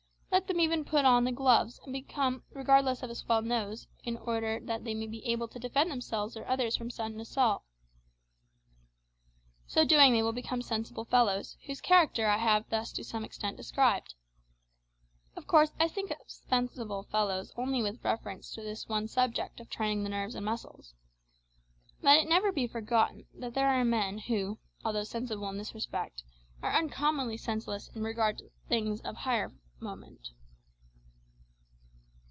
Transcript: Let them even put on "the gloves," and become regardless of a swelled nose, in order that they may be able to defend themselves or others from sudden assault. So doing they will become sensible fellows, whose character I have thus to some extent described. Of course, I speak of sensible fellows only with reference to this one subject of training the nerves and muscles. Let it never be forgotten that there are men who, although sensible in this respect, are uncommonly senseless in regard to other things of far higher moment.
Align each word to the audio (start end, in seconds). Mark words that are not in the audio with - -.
Let 0.33 0.47
them 0.47 0.61
even 0.61 0.85
put 0.85 1.03
on 1.03 1.25
"the 1.25 1.33
gloves," 1.33 1.79
and 1.83 1.91
become 1.91 2.43
regardless 2.51 3.03
of 3.03 3.09
a 3.09 3.15
swelled 3.15 3.43
nose, 3.45 3.87
in 4.05 4.15
order 4.15 4.61
that 4.61 4.85
they 4.85 4.93
may 4.93 5.05
be 5.05 5.25
able 5.25 5.49
to 5.49 5.59
defend 5.59 5.91
themselves 5.91 6.37
or 6.37 6.47
others 6.47 6.77
from 6.77 6.89
sudden 6.89 7.19
assault. 7.19 7.63
So 9.67 9.83
doing 9.83 10.13
they 10.13 10.23
will 10.23 10.31
become 10.31 10.61
sensible 10.61 11.03
fellows, 11.03 11.57
whose 11.67 11.81
character 11.81 12.27
I 12.27 12.37
have 12.37 12.69
thus 12.69 12.93
to 12.93 13.03
some 13.03 13.25
extent 13.25 13.57
described. 13.57 14.13
Of 15.35 15.47
course, 15.47 15.73
I 15.81 15.87
speak 15.87 16.11
of 16.11 16.17
sensible 16.27 17.03
fellows 17.11 17.51
only 17.57 17.81
with 17.81 18.01
reference 18.03 18.53
to 18.53 18.61
this 18.61 18.87
one 18.87 19.09
subject 19.09 19.59
of 19.59 19.69
training 19.69 20.03
the 20.03 20.09
nerves 20.09 20.33
and 20.35 20.45
muscles. 20.45 20.93
Let 22.01 22.19
it 22.23 22.29
never 22.29 22.53
be 22.53 22.67
forgotten 22.67 23.25
that 23.33 23.53
there 23.53 23.67
are 23.69 23.83
men 23.83 24.19
who, 24.19 24.59
although 24.85 25.03
sensible 25.03 25.49
in 25.49 25.57
this 25.57 25.73
respect, 25.75 26.23
are 26.63 26.73
uncommonly 26.73 27.35
senseless 27.37 27.89
in 27.89 28.01
regard 28.03 28.37
to 28.37 28.45
other 28.45 28.53
things 28.69 29.01
of 29.01 29.15
far 29.15 29.21
higher 29.23 29.53
moment. 29.83 30.29